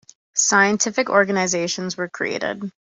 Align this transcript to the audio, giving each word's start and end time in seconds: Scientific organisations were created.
Scientific 0.33 1.11
organisations 1.11 1.95
were 1.95 2.09
created. 2.09 2.71